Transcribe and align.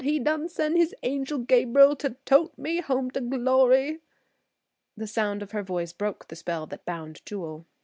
He 0.03 0.17
done 0.17 0.49
sen' 0.49 0.77
his 0.77 0.95
Angel 1.03 1.37
Gabriel 1.37 1.95
to 1.97 2.15
tote 2.25 2.57
me 2.57 2.81
home 2.81 3.11
to 3.11 3.21
glory." 3.21 3.99
The 4.97 5.05
sound 5.05 5.43
of 5.43 5.51
her 5.51 5.61
voice 5.61 5.93
broke 5.93 6.27
the 6.27 6.35
spell 6.35 6.65
that 6.65 6.85
bound 6.87 7.21
Jewel. 7.23 7.67